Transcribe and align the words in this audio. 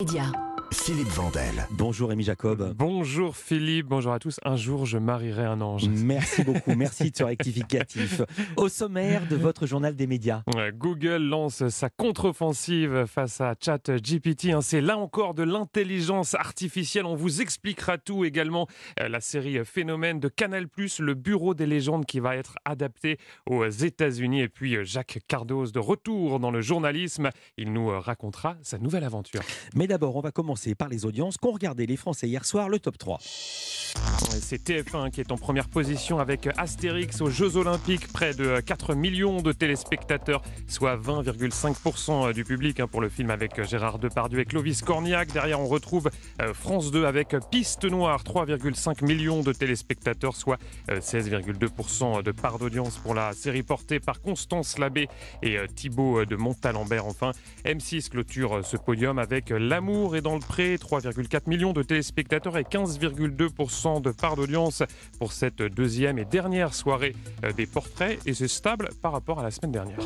Média. 0.00 0.49
Philippe 0.72 1.08
Vandel. 1.08 1.66
Bonjour 1.72 2.10
Rémi 2.10 2.22
Jacob. 2.22 2.74
Bonjour 2.76 3.36
Philippe, 3.36 3.86
bonjour 3.86 4.12
à 4.12 4.18
tous. 4.20 4.38
Un 4.44 4.54
jour, 4.56 4.86
je 4.86 4.98
marierai 4.98 5.44
un 5.44 5.60
ange. 5.60 5.88
Merci 5.88 6.44
beaucoup, 6.44 6.74
merci 6.76 7.10
de 7.10 7.16
ce 7.16 7.24
rectificatif. 7.24 8.22
Au 8.56 8.68
sommaire 8.68 9.26
de 9.28 9.34
votre 9.34 9.66
journal 9.66 9.96
des 9.96 10.06
médias. 10.06 10.42
Google 10.74 11.16
lance 11.24 11.66
sa 11.68 11.90
contre-offensive 11.90 13.06
face 13.06 13.40
à 13.40 13.54
ChatGPT. 13.60 14.46
hein. 14.52 14.60
C'est 14.60 14.80
là 14.80 14.96
encore 14.96 15.34
de 15.34 15.42
l'intelligence 15.42 16.34
artificielle. 16.34 17.04
On 17.04 17.16
vous 17.16 17.40
expliquera 17.40 17.98
tout 17.98 18.24
également. 18.24 18.68
Euh, 19.00 19.08
La 19.08 19.20
série 19.20 19.64
Phénomène 19.64 20.20
de 20.20 20.28
Canal+, 20.28 20.66
le 21.00 21.14
bureau 21.14 21.54
des 21.54 21.66
légendes 21.66 22.06
qui 22.06 22.20
va 22.20 22.36
être 22.36 22.54
adapté 22.64 23.18
aux 23.46 23.66
États-Unis. 23.66 24.42
Et 24.42 24.48
puis 24.48 24.76
euh, 24.76 24.84
Jacques 24.84 25.18
Cardoz 25.26 25.72
de 25.72 25.80
retour 25.80 26.38
dans 26.38 26.50
le 26.52 26.60
journalisme. 26.60 27.30
Il 27.56 27.72
nous 27.72 27.90
euh, 27.90 27.98
racontera 27.98 28.56
sa 28.62 28.78
nouvelle 28.78 29.04
aventure. 29.04 29.40
Mais 29.74 29.86
d'abord, 29.88 30.14
on 30.16 30.20
va 30.20 30.30
commencer 30.30 30.59
par 30.76 30.88
les 30.88 31.04
audiences 31.04 31.36
qu'ont 31.36 31.52
regardé 31.52 31.86
les 31.86 31.96
Français 31.96 32.28
hier 32.28 32.44
soir, 32.44 32.68
le 32.68 32.78
top 32.78 32.98
3. 32.98 33.18
Ouais, 33.18 34.38
C'est 34.40 34.62
TF1 34.62 35.10
qui 35.10 35.20
est 35.20 35.32
en 35.32 35.36
première 35.36 35.68
position 35.68 36.18
avec 36.18 36.48
Astérix 36.56 37.20
aux 37.20 37.30
Jeux 37.30 37.56
Olympiques, 37.56 38.06
près 38.12 38.34
de 38.34 38.60
4 38.60 38.94
millions 38.94 39.42
de 39.42 39.52
téléspectateurs, 39.52 40.42
soit 40.68 40.96
20,5% 40.96 42.32
du 42.32 42.44
public 42.44 42.80
hein, 42.80 42.86
pour 42.86 43.00
le 43.00 43.08
film 43.08 43.30
avec 43.30 43.62
Gérard 43.64 43.98
Depardieu 43.98 44.40
et 44.40 44.44
Clovis 44.44 44.82
Cornillac. 44.82 45.32
Derrière, 45.32 45.60
on 45.60 45.66
retrouve 45.66 46.10
euh, 46.40 46.54
France 46.54 46.90
2 46.90 47.04
avec 47.04 47.34
Piste 47.50 47.84
Noire, 47.84 48.22
3,5 48.22 49.04
millions 49.04 49.42
de 49.42 49.52
téléspectateurs, 49.52 50.36
soit 50.36 50.58
euh, 50.90 51.00
16,2% 51.00 52.22
de 52.22 52.32
part 52.32 52.58
d'audience 52.58 52.98
pour 52.98 53.14
la 53.14 53.32
série 53.32 53.62
portée 53.62 54.00
par 54.00 54.20
Constance 54.20 54.78
Labbé 54.78 55.08
et 55.42 55.56
euh, 55.56 55.66
Thibaut 55.66 56.24
de 56.24 56.36
Montalembert. 56.36 57.06
Enfin, 57.06 57.32
M6 57.64 58.10
clôture 58.10 58.58
euh, 58.58 58.62
ce 58.62 58.76
podium 58.76 59.18
avec 59.18 59.50
L'amour 59.50 60.16
est 60.16 60.20
dans 60.20 60.34
le 60.34 60.40
pré, 60.50 60.74
3,4 60.74 61.42
millions 61.46 61.72
de 61.72 61.84
téléspectateurs 61.84 62.58
et 62.58 62.64
15,2% 62.64 64.02
de 64.02 64.10
part 64.10 64.34
d'audience 64.34 64.82
pour 65.20 65.32
cette 65.32 65.62
deuxième 65.62 66.18
et 66.18 66.24
dernière 66.24 66.74
soirée 66.74 67.14
euh, 67.44 67.52
des 67.52 67.66
portraits. 67.66 68.18
Et 68.26 68.34
c'est 68.34 68.48
stable 68.48 68.88
par 69.00 69.12
rapport 69.12 69.38
à 69.38 69.44
la 69.44 69.52
semaine 69.52 69.70
dernière. 69.70 70.00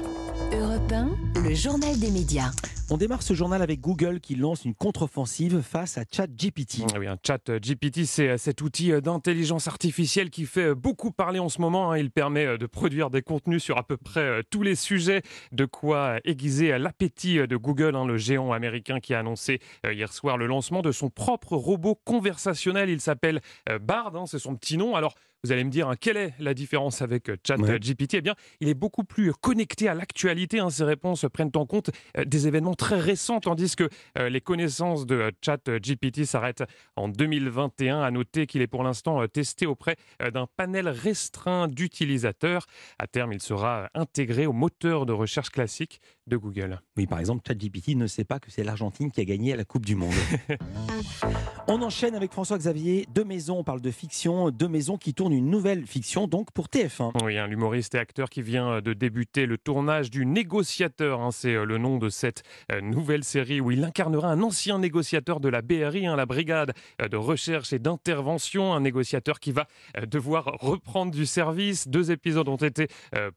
Europe 0.53 0.93
1, 0.93 1.34
le 1.45 1.55
journal 1.55 1.99
des 1.99 2.11
médias. 2.11 2.51
On 2.91 2.97
démarre 2.97 3.23
ce 3.23 3.35
journal 3.35 3.61
avec 3.63 3.81
Google 3.81 4.21
qui 4.21 4.35
lance 4.35 4.65
une 4.65 4.75
contre-offensive 4.75 5.61
face 5.63 5.99
à 5.99 6.05
ChatGPT. 6.11 6.83
Ah 6.95 6.99
Oui, 6.99 7.07
un 7.07 7.17
chat 7.27 7.49
euh, 7.49 7.59
GPT, 7.59 8.05
c'est 8.05 8.29
euh, 8.29 8.37
cet 8.39 8.61
outil 8.61 8.93
euh, 8.93 9.01
d'intelligence 9.01 9.69
artificielle 9.69 10.31
qui 10.31 10.45
fait 10.45 10.69
euh, 10.71 10.75
beaucoup 10.75 11.11
parler 11.11 11.39
en 11.39 11.49
ce 11.49 11.61
moment. 11.61 11.93
hein. 11.93 11.99
Il 11.99 12.11
permet 12.11 12.59
de 12.59 12.67
produire 12.67 13.11
des 13.11 13.23
contenus 13.23 13.63
sur 13.63 13.79
à 13.79 13.83
peu 13.87 13.97
près 13.97 14.43
tous 14.51 14.63
les 14.63 14.75
sujets, 14.75 15.23
de 15.53 15.65
quoi 15.65 16.19
aiguiser 16.25 16.77
l'appétit 16.79 17.37
de 17.47 17.57
Google, 17.57 17.95
hein, 17.97 18.07
le 18.07 18.17
géant 18.17 18.53
américain 18.53 19.01
qui 19.01 19.15
a 19.15 19.19
annoncé 19.21 19.61
hier 19.91 20.13
soir 20.13 20.37
le 20.39 20.47
lancement 20.47 20.83
de 20.83 20.93
son 20.93 21.11
propre 21.11 21.57
robot 21.57 21.95
conversationnel. 22.05 22.91
Il 22.91 23.01
s'appelle 23.01 23.41
Bard, 23.81 24.15
hein, 24.17 24.25
c'est 24.27 24.39
son 24.39 24.57
petit 24.57 24.77
nom. 24.77 24.95
Alors, 24.95 25.15
vous 25.45 25.53
allez 25.53 25.63
me 25.65 25.71
dire, 25.71 25.89
hein, 25.91 25.95
quelle 26.01 26.17
est 26.17 26.33
la 26.39 26.55
différence 26.55 27.03
avec 27.03 27.29
euh, 27.29 27.37
ChatGPT 27.47 28.15
Eh 28.15 28.21
bien, 28.23 28.35
il 28.61 28.69
est 28.69 28.75
beaucoup 28.75 29.05
plus 29.05 29.33
connecté 29.35 29.89
à 29.89 29.95
l'actualité. 29.95 30.59
hein. 30.59 30.71
Ses 30.71 30.85
réponses 30.85 31.27
prennent 31.31 31.51
en 31.55 31.67
compte 31.67 31.91
euh, 32.17 32.25
des 32.25 32.49
événements 32.49 32.75
très 32.75 32.99
récents, 32.99 33.41
tandis 33.41 33.77
que 33.77 33.89
euh, 34.19 34.31
les 34.31 34.41
connaissances 34.41 35.05
de 35.05 35.17
euh, 35.17 35.31
ChatGPT 35.45 36.25
s'arrêtent 36.25 36.65
en 36.97 37.09
2021. 37.09 38.01
À 38.01 38.11
noter 38.11 38.47
qu'il 38.47 38.63
est 38.63 38.67
pour 38.67 38.83
l'instant 38.85 39.21
euh, 39.23 39.27
testé 39.27 39.67
auprès 39.67 39.97
euh, 40.23 40.31
d'un 40.31 40.47
panel 40.57 40.89
restreint 40.89 41.69
d'utilisateurs. 41.69 42.67
À 42.99 43.07
terme, 43.07 43.33
il 43.35 43.41
sera 43.43 43.81
euh, 43.83 43.87
intégré 43.95 44.47
au 44.47 44.53
moteur 44.55 45.05
de 45.05 45.13
recherche 45.13 45.51
classique 45.51 46.01
de 46.27 46.37
Google. 46.37 46.81
Oui, 46.97 47.07
par 47.07 47.19
exemple, 47.21 47.43
ChatGPT 47.47 47.97
ne 47.97 48.07
sait 48.07 48.25
pas 48.25 48.39
que 48.39 48.51
c'est 48.51 48.65
l'Argentine 48.65 49.11
qui 49.11 49.21
a 49.21 49.25
gagné 49.25 49.53
à 49.53 49.57
la 49.57 49.65
Coupe 49.65 49.85
du 49.85 49.95
Monde. 49.95 50.15
on 51.69 51.83
enchaîne 51.83 52.15
avec 52.15 52.33
François-Xavier. 52.33 53.07
Deux 53.15 53.25
maisons, 53.25 53.59
on 53.59 53.65
parle 53.65 53.81
de 53.81 53.91
fiction. 53.91 54.51
Deux 54.51 54.69
maisons 54.69 54.97
qui 54.97 55.15
tournent 55.15 55.33
une 55.33 55.51
nouvelle 55.51 55.87
fiction, 55.87 56.27
donc 56.27 56.51
pour 56.53 56.67
TF1. 56.69 57.13
Oui, 57.25 57.39
hein, 57.39 57.47
l'humoriste 57.47 57.95
et 57.95 57.99
acteur 57.99 58.31
qui 58.31 58.43
vient 58.43 58.81
de 58.81 58.93
débuter 58.93 59.47
le 59.47 59.59
tournage 59.59 60.11
du 60.11 60.25
Négociateur. 60.25 61.21
hein, 61.21 61.31
c'est 61.31 61.55
euh, 61.55 61.65
le 61.65 61.79
nom 61.79 61.99
de 61.99 62.09
cette 62.09 62.43
euh, 62.73 62.81
nouvelle 62.81 63.25
série 63.25 63.61
où 63.61 63.71
il 63.71 63.85
incarnera 63.85 64.29
un 64.29 64.43
ancien 64.43 64.79
négociateur 64.79 65.41
de 65.41 65.49
la 65.49 65.63
BRI, 65.63 66.07
hein, 66.07 66.17
la 66.17 66.27
brigade 66.27 66.73
euh, 67.03 67.09
de 67.09 67.17
recherche 67.17 67.73
et 67.73 67.79
d'intervention. 67.79 68.73
Un 68.75 68.81
négociateur 68.81 69.41
qui 69.41 69.53
va 69.53 69.67
devoir 70.07 70.45
reprendre 70.61 71.13
du 71.13 71.27
service. 71.27 71.89
Deux 71.89 72.11
épisodes 72.11 72.49
ont 72.49 72.57
été 72.57 72.89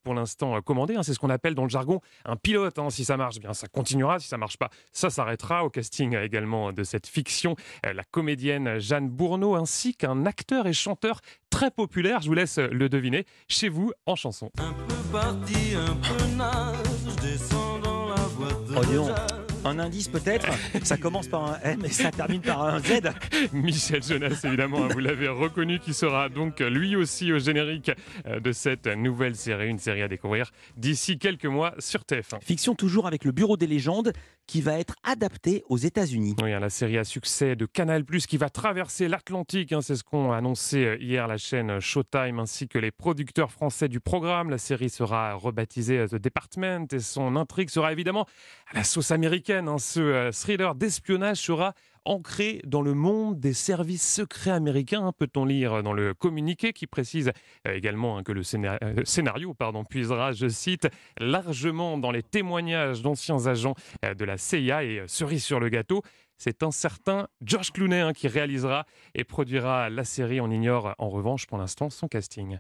pour 0.03 0.13
l'instant 0.13 0.61
commandés. 0.61 0.95
hein, 0.95 1.03
c'est 1.03 1.13
ce 1.13 1.19
qu'on 1.19 1.29
appelle 1.29 1.55
dans 1.55 1.63
le 1.63 1.69
jargon 1.69 2.01
un 2.25 2.35
pilote. 2.35 2.76
Si 2.89 3.05
ça 3.05 3.17
marche 3.17 3.39
bien, 3.39 3.53
ça 3.53 3.67
continuera. 3.67 4.19
Si 4.19 4.27
ça 4.27 4.37
marche 4.37 4.57
pas, 4.57 4.69
ça 4.91 5.09
s'arrêtera. 5.09 5.65
Au 5.65 5.69
casting 5.69 6.15
également 6.15 6.71
de 6.71 6.83
cette 6.83 7.07
fiction, 7.07 7.55
euh, 7.85 7.93
la 7.93 8.03
comédienne 8.03 8.79
Jeanne 8.79 9.09
Bourneau 9.09 9.55
ainsi 9.55 9.95
qu'un 9.95 10.25
acteur 10.25 10.67
et 10.67 10.73
chanteur 10.73 11.21
très 11.49 11.71
populaire. 11.71 12.21
Je 12.21 12.27
vous 12.27 12.35
laisse 12.35 12.57
le 12.57 12.89
deviner 12.89 13.25
chez 13.47 13.69
vous 13.69 13.91
en 14.05 14.15
chanson. 14.15 14.51
Un 14.59 14.73
peu 14.73 14.95
parti, 15.11 15.75
un 15.75 15.95
peu 15.95 16.35
nage, 16.35 16.75
je 17.05 17.21
descends 17.21 17.79
dans 17.79 18.09
la 18.09 18.15
voiture. 18.15 18.75
Oh, 18.77 18.85
dis 18.85 18.95
donc. 18.95 19.36
Un 19.67 19.79
indice 19.79 20.07
peut-être 20.07 20.47
Ça 20.83 20.95
commence 20.95 21.27
par 21.27 21.43
un 21.43 21.59
M 21.61 21.83
et 21.83 21.89
ça 21.89 22.09
termine 22.09 22.39
par 22.39 22.63
un 22.63 22.79
Z. 22.79 23.01
Michel 23.53 24.01
Jonas, 24.01 24.39
évidemment, 24.45 24.85
hein, 24.85 24.87
vous 24.93 24.99
l'avez 24.99 25.27
reconnu, 25.27 25.79
qui 25.79 25.93
sera 25.93 26.29
donc 26.29 26.61
lui 26.61 26.95
aussi 26.95 27.33
au 27.33 27.39
générique 27.39 27.91
euh, 28.27 28.39
de 28.39 28.53
cette 28.53 28.87
nouvelle 28.87 29.35
série, 29.35 29.67
une 29.67 29.77
série 29.77 30.01
à 30.01 30.07
découvrir 30.07 30.51
d'ici 30.77 31.17
quelques 31.17 31.45
mois 31.45 31.73
sur 31.79 32.01
TF1. 32.01 32.41
Fiction 32.41 32.75
toujours 32.75 33.07
avec 33.07 33.25
le 33.25 33.33
Bureau 33.33 33.57
des 33.57 33.67
légendes 33.67 34.13
qui 34.47 34.61
va 34.61 34.79
être 34.79 34.95
adapté 35.03 35.63
aux 35.69 35.77
États-Unis. 35.77 36.35
Oui, 36.41 36.53
hein, 36.53 36.59
la 36.59 36.69
série 36.69 36.97
à 36.97 37.03
succès 37.03 37.55
de 37.55 37.65
Canal+, 37.65 38.03
qui 38.05 38.37
va 38.37 38.49
traverser 38.49 39.07
l'Atlantique, 39.07 39.73
hein, 39.73 39.81
c'est 39.81 39.95
ce 39.95 40.03
qu'ont 40.03 40.31
annoncé 40.31 40.85
euh, 40.85 40.97
hier 40.99 41.27
la 41.27 41.37
chaîne 41.37 41.79
Showtime, 41.79 42.39
ainsi 42.39 42.67
que 42.67 42.79
les 42.79 42.91
producteurs 42.91 43.51
français 43.51 43.89
du 43.89 43.99
programme. 43.99 44.49
La 44.49 44.57
série 44.57 44.89
sera 44.89 45.33
rebaptisée 45.35 45.99
euh, 45.99 46.07
The 46.07 46.15
Department 46.15 46.87
et 46.93 46.99
son 46.99 47.35
intrigue 47.35 47.69
sera 47.69 47.91
évidemment 47.91 48.25
à 48.71 48.77
la 48.77 48.83
sauce 48.83 49.11
américaine. 49.11 49.67
hein. 49.67 49.77
Ce 49.77 49.99
euh, 49.99 50.31
thriller 50.31 50.75
d'espionnage 50.75 51.37
sera 51.37 51.73
ancré 52.07 52.61
dans 52.65 52.81
le 52.81 52.93
monde 52.93 53.39
des 53.39 53.53
services 53.53 54.07
secrets 54.07 54.51
américains, 54.51 55.05
hein, 55.05 55.13
peut-on 55.17 55.45
lire 55.45 55.83
dans 55.83 55.93
le 55.93 56.13
communiqué 56.13 56.73
qui 56.73 56.87
précise 56.87 57.31
euh, 57.67 57.73
également 57.73 58.17
hein, 58.17 58.23
que 58.23 58.31
le 58.31 58.41
euh, 58.55 59.05
scénario 59.05 59.53
pardon, 59.53 59.83
puisera, 59.83 60.31
je 60.31 60.47
cite, 60.47 60.87
largement 61.19 61.97
dans 61.97 62.11
les 62.11 62.23
témoignages 62.23 63.01
d'anciens 63.01 63.45
agents 63.47 63.75
euh, 64.05 64.13
de 64.13 64.25
la 64.25 64.37
CIA 64.37 64.83
et 64.83 65.03
cerise 65.07 65.43
sur 65.43 65.59
le 65.59 65.69
gâteau. 65.69 66.01
C'est 66.37 66.63
un 66.63 66.71
certain 66.71 67.27
George 67.41 67.71
Clooney 67.71 67.99
hein, 67.99 68.13
qui 68.13 68.27
réalisera 68.27 68.85
et 69.15 69.23
produira 69.23 69.89
la 69.89 70.03
série. 70.03 70.39
On 70.39 70.51
ignore 70.51 70.93
en 70.99 71.09
revanche 71.09 71.47
pour 71.47 71.57
l'instant 71.57 71.89
son 71.89 72.07
casting. 72.07 72.59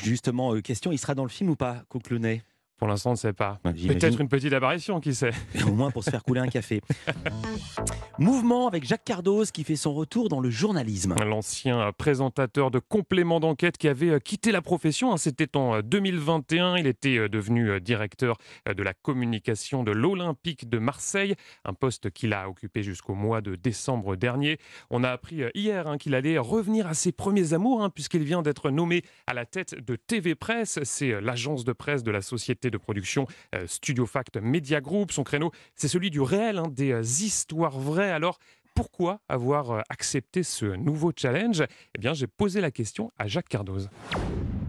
Justement, 0.00 0.54
euh, 0.54 0.60
question, 0.60 0.92
il 0.92 0.98
sera 0.98 1.14
dans 1.14 1.24
le 1.24 1.28
film 1.28 1.50
ou 1.50 1.56
pas, 1.56 1.82
Coquelunet 1.88 2.42
Pour 2.76 2.88
l'instant, 2.88 3.10
on 3.10 3.14
ne 3.14 3.18
sait 3.18 3.32
pas. 3.32 3.58
Peut-être 3.64 4.20
une 4.20 4.28
petite 4.28 4.52
apparition, 4.52 5.00
qui 5.00 5.14
sait. 5.14 5.32
Au 5.66 5.72
moins 5.72 5.90
pour 5.90 6.04
se 6.04 6.10
faire 6.10 6.22
couler 6.22 6.40
un 6.40 6.48
café. 6.48 6.80
Mouvement 8.20 8.66
avec 8.66 8.84
Jacques 8.84 9.04
Cardoz 9.04 9.52
qui 9.52 9.62
fait 9.62 9.76
son 9.76 9.94
retour 9.94 10.28
dans 10.28 10.40
le 10.40 10.50
journalisme. 10.50 11.14
L'ancien 11.24 11.80
euh, 11.80 11.92
présentateur 11.92 12.72
de 12.72 12.80
complément 12.80 13.38
d'enquête 13.38 13.78
qui 13.78 13.86
avait 13.86 14.10
euh, 14.10 14.18
quitté 14.18 14.50
la 14.50 14.60
profession, 14.60 15.12
hein, 15.12 15.16
c'était 15.16 15.56
en 15.56 15.76
euh, 15.76 15.82
2021. 15.82 16.78
Il 16.78 16.88
était 16.88 17.16
euh, 17.16 17.28
devenu 17.28 17.70
euh, 17.70 17.78
directeur 17.78 18.36
euh, 18.68 18.74
de 18.74 18.82
la 18.82 18.92
communication 18.92 19.84
de 19.84 19.92
l'Olympique 19.92 20.68
de 20.68 20.78
Marseille, 20.78 21.36
un 21.64 21.74
poste 21.74 22.10
qu'il 22.10 22.32
a 22.32 22.48
occupé 22.48 22.82
jusqu'au 22.82 23.14
mois 23.14 23.40
de 23.40 23.54
décembre 23.54 24.16
dernier. 24.16 24.58
On 24.90 25.04
a 25.04 25.10
appris 25.10 25.44
euh, 25.44 25.50
hier 25.54 25.86
hein, 25.86 25.96
qu'il 25.96 26.16
allait 26.16 26.38
revenir 26.38 26.88
à 26.88 26.94
ses 26.94 27.12
premiers 27.12 27.52
amours, 27.52 27.84
hein, 27.84 27.90
puisqu'il 27.90 28.24
vient 28.24 28.42
d'être 28.42 28.70
nommé 28.70 29.02
à 29.28 29.34
la 29.34 29.46
tête 29.46 29.76
de 29.76 29.94
TV 29.94 30.34
Presse. 30.34 30.80
C'est 30.82 31.12
euh, 31.12 31.20
l'agence 31.20 31.64
de 31.64 31.72
presse 31.72 32.02
de 32.02 32.10
la 32.10 32.22
société 32.22 32.68
de 32.68 32.78
production 32.78 33.28
euh, 33.54 33.68
Studio 33.68 34.06
Fact 34.06 34.38
Media 34.38 34.80
Group. 34.80 35.12
Son 35.12 35.22
créneau, 35.22 35.52
c'est 35.76 35.86
celui 35.86 36.10
du 36.10 36.20
réel, 36.20 36.60
des 36.72 36.90
euh, 36.90 37.02
histoires 37.02 37.78
vraies. 37.78 38.07
Alors, 38.10 38.38
pourquoi 38.74 39.20
avoir 39.28 39.70
euh, 39.70 39.80
accepté 39.88 40.42
ce 40.42 40.66
nouveau 40.66 41.12
challenge? 41.16 41.64
Eh 41.94 41.98
bien, 41.98 42.14
j'ai 42.14 42.26
posé 42.26 42.60
la 42.60 42.70
question 42.70 43.12
à 43.18 43.26
Jacques 43.26 43.48
Cardoz. 43.48 43.90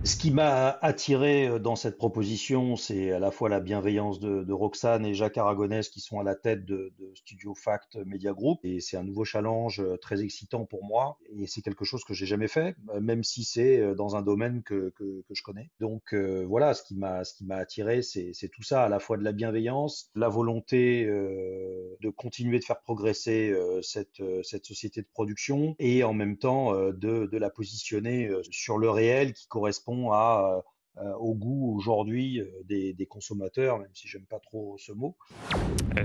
Ce 0.06 0.16
qui 0.16 0.32
m'a 0.32 0.78
attiré 0.82 1.50
euh, 1.50 1.60
dans 1.60 1.76
cette 1.76 1.98
proposition, 1.98 2.78
c'est 2.78 3.12
à 3.12 3.20
la 3.20 3.32
fois 3.32 3.50
la 3.50 3.60
bienveillance 3.60 4.22
de, 4.22 4.52
Roxane 4.54 5.06
et 5.06 5.14
Jacques 5.14 5.38
Aragonès 5.38 5.90
qui 5.90 6.00
sont 6.00 6.22
à 6.22 6.24
la 6.24 6.36
tête 6.36 6.64
de, 6.66 6.94
Studio 7.16 7.54
Fact 7.54 7.98
Media 8.06 8.32
Group. 8.32 8.60
Et 8.64 8.80
c'est 8.80 8.96
un 8.96 9.04
nouveau 9.04 9.26
challenge 9.26 9.82
euh, 9.82 9.98
très 9.98 10.24
excitant 10.24 10.64
pour 10.64 10.86
moi. 10.86 11.18
Et 11.38 11.48
c'est 11.48 11.62
quelque 11.62 11.84
chose 11.84 12.06
que 12.06 12.14
j'ai 12.14 12.26
jamais 12.26 12.48
fait, 12.48 12.78
euh, 12.96 13.02
même 13.02 13.26
si 13.26 13.44
c'est 13.44 13.94
dans 13.96 14.16
un 14.16 14.22
domaine 14.22 14.64
que, 14.64 14.94
je 15.30 15.44
connais. 15.44 15.70
Donc 15.80 16.14
voilà, 16.14 16.74
ce 16.74 16.84
qui 16.84 16.96
m'a 16.96 17.24
attiré, 17.52 18.02
c'est 18.02 18.50
tout 18.52 18.64
ça, 18.64 18.84
à 18.84 18.90
la 18.90 19.00
fois 19.00 19.18
de 19.18 19.24
la 19.24 19.32
bienveillance, 19.32 20.10
la 20.16 20.30
volonté 20.30 21.06
de 21.06 22.10
continuer 22.10 22.60
de 22.60 22.64
faire 22.64 22.82
progresser 22.82 23.54
cette, 23.82 24.22
société 24.64 25.02
de 25.02 25.08
production 25.12 25.76
et 25.80 26.04
en 26.04 26.14
même 26.14 26.38
temps 26.38 26.74
de, 26.74 27.30
la 27.32 27.50
positionner 27.50 28.30
sur 28.50 28.78
le 28.78 28.90
réel 28.90 29.34
qui 29.34 29.48
correspond 29.48 29.89
à 30.12 30.64
euh, 31.02 31.14
au 31.14 31.34
goût 31.34 31.78
aujourd'hui 31.78 32.42
euh, 32.42 32.46
des, 32.66 33.06
consommateurs, 33.06 33.80
même 33.80 33.92
si 33.94 34.10
pas 34.30 34.40
trop 34.40 34.76
ce 34.78 34.92
mot. 34.92 35.16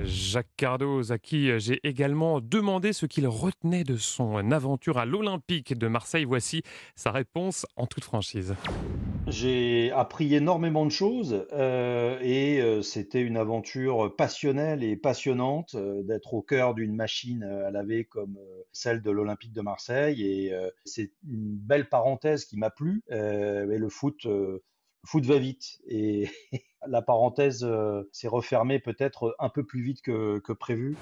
Jacques 0.05 0.55
Cardoz, 0.57 1.11
à 1.11 1.19
qui 1.19 1.59
j'ai 1.59 1.81
également 1.83 2.41
demandé 2.41 2.93
ce 2.93 3.07
qu'il 3.07 3.27
retenait 3.27 3.83
de 3.83 3.97
son 3.97 4.53
aventure 4.53 4.99
à 4.99 5.05
l'Olympique 5.05 5.77
de 5.77 5.89
Marseille. 5.89 6.25
Voici 6.25 6.63
sa 6.95 7.11
réponse 7.11 7.67
en 7.77 7.87
toute 7.87 8.05
franchise. 8.05 8.55
J'ai 9.35 9.91
appris 9.91 10.33
énormément 10.33 10.87
de 10.87 10.93
choses 10.93 11.45
euh, 11.53 12.21
et 12.23 12.61
euh, 12.61 12.83
c'était 12.83 13.21
une 13.21 13.37
aventure 13.37 14.15
passionnelle 14.15 14.85
et 14.85 14.97
passionnante 14.97 15.75
euh, 15.75 16.05
d'être 16.05 16.35
au 16.35 16.43
cœur 16.43 16.73
d'une 16.73 16.95
machine 16.95 17.43
à 17.43 17.73
laver 17.73 18.05
comme 18.05 18.39
celle 18.71 19.03
de 19.03 19.11
l'Olympique 19.11 19.53
de 19.53 19.61
Marseille 19.61 20.23
et 20.25 20.53
c'est 20.85 21.11
une 21.29 21.57
belle 21.57 21.89
parenthèse 21.89 22.45
qui 22.45 22.57
m'a 22.57 22.71
plu. 22.71 23.03
Mais 23.11 23.79
le 23.79 23.89
foot, 23.89 24.25
va 24.25 25.39
vite 25.39 25.81
et 25.89 26.29
la 26.87 27.03
parenthèse 27.03 27.67
s'est 28.13 28.29
refermée 28.29 28.79
peut-être 28.79 29.35
un 29.41 29.49
peu 29.49 29.65
plus 29.65 29.83
vite 29.83 30.01
que 30.01 30.53
prévu. 30.53 30.97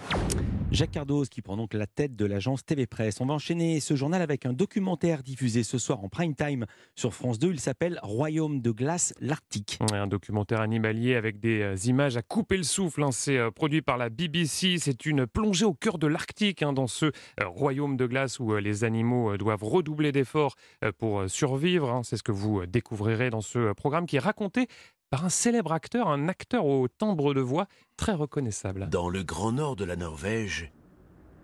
Jacques 0.73 0.93
Cardoz 0.93 1.29
qui 1.29 1.43
prend 1.43 1.59
donc 1.59 1.75
la 1.75 1.87
tête 1.87 2.17
de 2.17 2.25
l'agence 2.25 2.65
TV 2.65 2.87
Presse. 2.87 3.21
On 3.21 3.27
va 3.27 3.35
enchaîner 3.35 3.79
ce 3.79 3.95
journal 3.95 4.23
avec 4.23 4.47
un 4.47 4.55
documentaire 4.55 5.23
diffusé 5.23 5.65
ce 5.65 5.77
soir 5.77 6.03
en 6.03 6.09
prime 6.09 6.35
time 6.35 6.65
sur 6.97 7.13
France 7.13 7.39
2. 7.39 7.51
Il 7.51 7.61
s'appelle 7.61 8.01
Royaume 8.03 8.63
de 8.63 8.71
glace, 8.71 9.13
l'Arctique. 9.21 9.79
Un 9.93 10.07
documentaire 10.07 10.63
animalier 10.63 11.15
avec 11.15 11.41
des 11.41 11.61
euh, 11.61 11.77
images 11.85 12.17
à 12.17 12.23
couper 12.23 12.57
le 12.57 12.63
souffle. 12.63 13.03
hein. 13.03 13.13
C'est 13.13 13.37
euh, 13.37 13.51
produit 13.51 13.83
par 13.83 13.99
la 13.99 14.09
BBC. 14.09 14.79
C'est 14.79 15.05
une 15.05 15.27
plongée 15.27 15.67
au 15.67 15.75
cœur 15.75 15.99
de 15.99 16.07
l'Arctique, 16.07 16.63
hein, 16.63 16.73
dans 16.73 16.87
ce 16.87 17.07
euh, 17.07 17.11
royaume 17.47 17.99
de 17.99 18.07
glace 18.07 18.41
où 18.41 18.57
les 18.57 18.83
animaux 18.85 19.37
doivent 19.37 19.65
redoubler 19.65 20.11
d'efforts 20.11 20.57
pour 20.97 21.29
survivre. 21.29 21.91
hein. 21.91 22.01
C'est 22.03 22.17
ce 22.17 22.23
que 22.23 22.33
vous 22.33 22.65
découvrirez 22.65 23.29
dans 23.29 23.43
ce 23.43 23.75
programme 23.75 24.07
qui 24.07 24.17
est 24.17 24.21
raconté 24.21 24.69
par 25.13 25.27
un 25.27 25.29
célèbre 25.29 25.73
acteur, 25.73 26.09
un 26.09 26.27
acteur 26.27 26.65
au 26.65 26.89
timbre 26.89 27.35
de 27.35 27.43
voix 27.43 27.67
très 27.99 28.15
reconnaissable. 28.15 28.89
Dans 28.89 29.11
le 29.11 29.23
grand 29.23 29.53
nord 29.53 29.77
de 29.77 29.85
la 29.85 29.95
Norvège, 29.95 30.73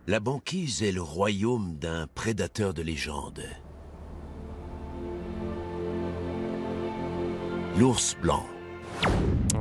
la 0.07 0.21
banquise 0.21 0.83
est 0.83 0.91
le 0.91 1.03
royaume 1.03 1.77
d'un 1.77 2.07
prédateur 2.07 2.73
de 2.73 2.81
légende. 2.81 3.43
L'ours 7.77 8.17
blanc. 8.23 8.47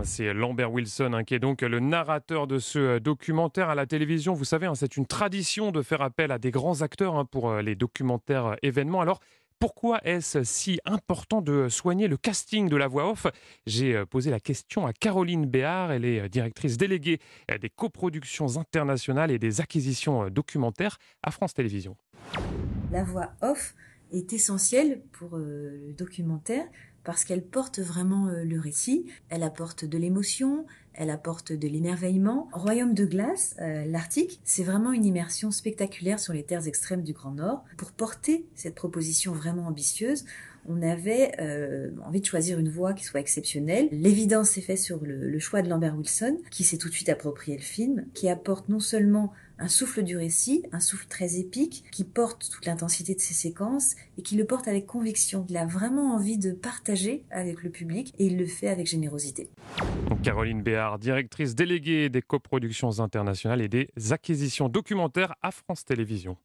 C'est 0.03 0.33
Lambert 0.33 0.71
Wilson 0.71 1.11
hein, 1.11 1.25
qui 1.25 1.33
est 1.35 1.39
donc 1.39 1.61
le 1.61 1.81
narrateur 1.81 2.47
de 2.47 2.59
ce 2.59 2.79
euh, 2.79 2.99
documentaire 3.01 3.69
à 3.69 3.75
la 3.75 3.85
télévision. 3.85 4.33
Vous 4.33 4.45
savez, 4.45 4.67
hein, 4.67 4.75
c'est 4.75 4.95
une 4.95 5.05
tradition 5.05 5.71
de 5.71 5.81
faire 5.81 6.01
appel 6.01 6.31
à 6.31 6.39
des 6.39 6.51
grands 6.51 6.81
acteurs 6.81 7.15
hein, 7.17 7.25
pour 7.25 7.49
euh, 7.49 7.61
les 7.61 7.75
documentaires 7.75 8.45
euh, 8.45 8.55
événements. 8.61 9.01
Alors, 9.01 9.19
pourquoi 9.59 9.99
est-ce 10.03 10.43
si 10.43 10.79
important 10.85 11.41
de 11.41 11.69
soigner 11.69 12.07
le 12.07 12.17
casting 12.17 12.69
de 12.69 12.75
la 12.75 12.87
voix 12.87 13.09
off? 13.09 13.27
J'ai 13.65 13.95
euh, 13.95 14.05
posé 14.05 14.29
la 14.29 14.39
question 14.39 14.85
à 14.85 14.93
Caroline 14.93 15.45
Béard, 15.45 15.91
elle 15.91 16.05
est 16.05 16.21
euh, 16.21 16.29
directrice 16.29 16.77
déléguée 16.77 17.19
euh, 17.51 17.57
des 17.57 17.69
coproductions 17.69 18.57
internationales 18.57 19.31
et 19.31 19.39
des 19.39 19.61
acquisitions 19.61 20.29
documentaires 20.29 20.97
à 21.23 21.31
France 21.31 21.53
Télévisions. 21.53 21.97
La 22.91 23.03
voix 23.03 23.31
off 23.41 23.75
est 24.11 24.31
essentielle 24.31 25.01
pour 25.11 25.37
le 25.37 25.93
documentaire 25.97 26.65
parce 27.07 27.23
qu'elle 27.23 27.41
porte 27.41 27.79
vraiment 27.79 28.27
euh, 28.27 28.43
le 28.43 28.59
récit, 28.59 29.05
elle 29.29 29.43
apporte 29.43 29.85
de 29.85 29.97
l'émotion, 29.97 30.65
elle 30.93 31.09
apporte 31.09 31.53
de 31.53 31.65
l'émerveillement. 31.65 32.49
Royaume 32.51 32.93
de 32.93 33.05
glace, 33.05 33.55
euh, 33.61 33.85
l'Arctique, 33.85 34.41
c'est 34.43 34.63
vraiment 34.63 34.91
une 34.91 35.05
immersion 35.05 35.49
spectaculaire 35.49 36.19
sur 36.19 36.33
les 36.33 36.43
terres 36.43 36.67
extrêmes 36.67 37.03
du 37.03 37.13
Grand 37.13 37.31
Nord. 37.31 37.63
Pour 37.77 37.93
porter 37.93 38.45
cette 38.55 38.75
proposition 38.75 39.31
vraiment 39.31 39.67
ambitieuse, 39.67 40.25
on 40.67 40.81
avait 40.81 41.31
euh, 41.39 41.91
envie 42.05 42.19
de 42.19 42.25
choisir 42.25 42.59
une 42.59 42.67
voix 42.67 42.91
qui 42.91 43.05
soit 43.05 43.21
exceptionnelle. 43.21 43.87
L'évidence 43.93 44.49
s'est 44.49 44.59
faite 44.59 44.79
sur 44.79 44.99
le 45.01 45.39
choix 45.39 45.61
de 45.61 45.69
Lambert 45.69 45.95
Wilson, 45.95 46.39
qui 46.51 46.65
s'est 46.65 46.77
tout 46.77 46.89
de 46.89 46.93
suite 46.93 47.07
approprié 47.07 47.55
le 47.55 47.63
film, 47.63 48.05
qui 48.15 48.27
apporte 48.27 48.67
non 48.67 48.81
seulement 48.81 49.31
un 49.59 49.67
souffle 49.67 50.03
du 50.03 50.17
récit, 50.17 50.63
un 50.71 50.79
souffle 50.79 51.07
très 51.07 51.37
épique, 51.39 51.83
qui 51.91 52.03
porte 52.03 52.49
toute 52.49 52.65
l'intensité 52.65 53.15
de 53.15 53.19
ses 53.19 53.33
séquences 53.33 53.95
et 54.17 54.21
qui 54.21 54.35
le 54.35 54.45
porte 54.45 54.67
avec 54.67 54.85
conviction. 54.85 55.45
Il 55.49 55.57
a 55.57 55.65
vraiment 55.65 56.15
envie 56.15 56.37
de 56.37 56.51
partager 56.51 57.23
avec 57.31 57.63
le 57.63 57.69
public 57.69 58.13
et 58.19 58.25
il 58.25 58.37
le 58.37 58.45
fait 58.45 58.67
avec 58.67 58.87
générosité. 58.87 59.49
Caroline 60.23 60.61
Béard, 60.61 60.99
directrice 60.99 61.55
déléguée 61.55 62.09
des 62.09 62.21
coproductions 62.21 62.99
internationales 62.99 63.61
et 63.61 63.67
des 63.67 63.89
acquisitions 64.11 64.69
documentaires 64.69 65.35
à 65.41 65.51
France 65.51 65.85
Télévisions. 65.85 66.37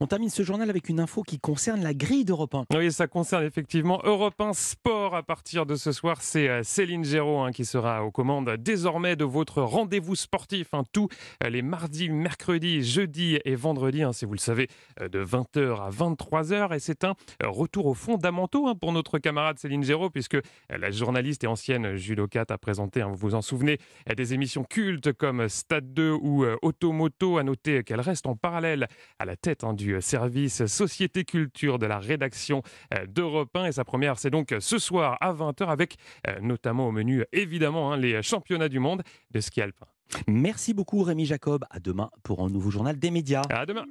On 0.00 0.06
termine 0.06 0.30
ce 0.30 0.42
journal 0.42 0.70
avec 0.70 0.88
une 0.88 0.98
info 0.98 1.22
qui 1.22 1.38
concerne 1.38 1.82
la 1.82 1.92
grille 1.92 2.24
d'Europe 2.24 2.54
1. 2.54 2.64
Oui, 2.74 2.90
ça 2.90 3.06
concerne 3.06 3.44
effectivement 3.44 4.00
Europe 4.04 4.40
1 4.40 4.54
Sport 4.54 5.14
à 5.14 5.22
partir 5.22 5.66
de 5.66 5.74
ce 5.74 5.92
soir. 5.92 6.22
C'est 6.22 6.48
euh, 6.48 6.62
Céline 6.62 7.04
Géraud 7.04 7.40
hein, 7.40 7.52
qui 7.52 7.64
sera 7.64 8.02
aux 8.04 8.10
commandes 8.10 8.50
désormais 8.58 9.16
de 9.16 9.24
votre 9.24 9.60
rendez-vous 9.60 10.16
sportif. 10.16 10.68
hein, 10.72 10.84
tous 10.92 11.08
euh, 11.44 11.50
les 11.50 11.60
mardis, 11.60 12.08
mercredis, 12.08 12.82
jeudis 12.82 13.38
et 13.44 13.54
vendredis, 13.56 14.02
hein, 14.02 14.12
si 14.12 14.24
vous 14.24 14.32
le 14.32 14.38
savez, 14.38 14.68
euh, 15.00 15.08
de 15.08 15.22
20h 15.22 15.82
à 15.82 15.90
23h. 15.90 16.74
Et 16.74 16.78
c'est 16.78 17.04
un 17.04 17.14
retour 17.44 17.86
aux 17.86 17.94
fondamentaux 17.94 18.68
hein, 18.68 18.74
pour 18.74 18.92
notre 18.92 19.18
camarade 19.18 19.58
Céline 19.58 19.82
Géraud, 19.82 20.08
puisque 20.08 20.38
la 20.70 20.90
journaliste 20.90 21.44
et 21.44 21.46
ancienne 21.46 21.96
judocate 21.96 22.50
a 22.50 22.56
présenté, 22.58 23.02
vous 23.02 23.16
vous 23.16 23.34
en 23.34 23.42
souvenez, 23.42 23.78
des 24.16 24.34
émissions 24.34 24.64
cultes 24.64 25.12
comme 25.12 25.48
Stade 25.48 25.92
2 25.92 26.12
ou 26.12 26.46
Automoto. 26.62 27.38
À 27.38 27.42
noter 27.42 27.84
qu'elle 27.84 28.00
reste 28.00 28.26
en 28.26 28.36
parallèle 28.36 28.88
à 29.18 29.24
la 29.24 29.36
tête 29.36 29.49
hein, 29.62 29.74
du 29.74 30.00
service 30.00 30.66
Société 30.66 31.24
Culture 31.24 31.78
de 31.78 31.86
la 31.86 31.98
rédaction 31.98 32.62
euh, 32.94 33.06
d'Europe 33.06 33.50
1. 33.54 33.66
Et 33.66 33.72
sa 33.72 33.84
première, 33.84 34.18
c'est 34.18 34.30
donc 34.30 34.54
ce 34.58 34.78
soir 34.78 35.18
à 35.20 35.32
20h 35.32 35.66
avec 35.68 35.96
euh, 36.26 36.38
notamment 36.40 36.88
au 36.88 36.92
menu 36.92 37.24
évidemment 37.32 37.92
hein, 37.92 37.96
les 37.96 38.22
championnats 38.22 38.68
du 38.68 38.78
monde 38.78 39.02
de 39.30 39.40
ski 39.40 39.60
alpin. 39.60 39.86
Merci 40.26 40.74
beaucoup 40.74 41.02
Rémi 41.02 41.24
Jacob. 41.24 41.64
À 41.70 41.80
demain 41.80 42.10
pour 42.22 42.42
un 42.42 42.48
nouveau 42.48 42.70
journal 42.70 42.98
des 42.98 43.10
médias. 43.10 43.42
À 43.50 43.66
demain. 43.66 43.84